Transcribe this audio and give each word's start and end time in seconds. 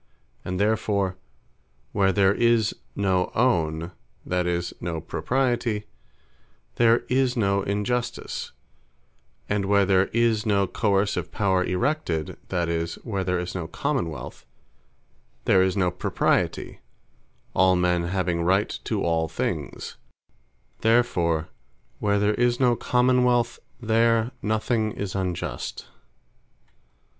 And 0.43 0.59
therefore 0.59 1.15
where 1.91 2.11
there 2.11 2.33
is 2.33 2.73
no 2.95 3.31
Own, 3.35 3.91
that 4.25 4.47
is, 4.47 4.73
no 4.81 4.99
Propriety, 4.99 5.85
there 6.77 7.03
is 7.07 7.37
no 7.37 7.61
Injustice; 7.61 8.51
and 9.47 9.65
where 9.65 9.85
there 9.85 10.05
is 10.07 10.43
no 10.43 10.65
coerceive 10.65 11.31
Power 11.31 11.63
erected, 11.63 12.35
that 12.49 12.67
is, 12.67 12.95
where 13.05 13.23
there 13.23 13.37
is 13.37 13.53
no 13.53 13.67
Common 13.67 14.09
wealth, 14.09 14.43
there 15.45 15.61
is 15.61 15.77
no 15.77 15.91
Propriety; 15.91 16.79
all 17.53 17.75
men 17.75 18.05
having 18.05 18.41
Right 18.41 18.69
to 18.85 19.03
all 19.03 19.27
things: 19.27 19.97
Therefore 20.79 21.49
where 21.99 22.17
there 22.17 22.33
is 22.33 22.59
no 22.59 22.75
Common 22.75 23.23
wealth, 23.23 23.59
there 23.79 24.31
nothing 24.41 24.93
is 24.93 25.13
Unjust. 25.13 25.85